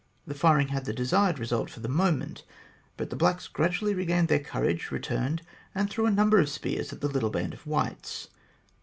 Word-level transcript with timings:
The 0.25 0.33
firing 0.33 0.69
had 0.69 0.85
the 0.85 0.95
desired 0.95 1.37
result 1.37 1.69
for 1.69 1.79
the 1.79 1.87
moment, 1.87 2.43
but 2.97 3.11
the 3.11 3.15
blacks 3.15 3.47
gradually 3.47 3.93
regained 3.93 4.29
their 4.29 4.39
courage, 4.39 4.89
returned, 4.89 5.43
and 5.75 5.91
threw 5.91 6.07
a 6.07 6.11
number 6.11 6.39
of 6.39 6.49
spears 6.49 6.91
at 6.91 7.01
the 7.01 7.07
little 7.07 7.29
band 7.29 7.53
of 7.53 7.67
whites. 7.67 8.27